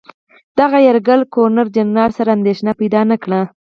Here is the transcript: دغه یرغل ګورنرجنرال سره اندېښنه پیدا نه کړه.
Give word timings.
دغه 0.59 0.77
یرغل 0.87 1.21
ګورنرجنرال 1.33 2.11
سره 2.17 2.29
اندېښنه 2.37 2.71
پیدا 2.81 3.01
نه 3.11 3.17
کړه. 3.23 3.41